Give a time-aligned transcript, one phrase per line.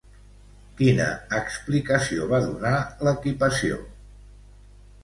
[0.79, 1.05] Quina
[1.41, 2.75] explicació va donar
[3.09, 3.81] l'equipació?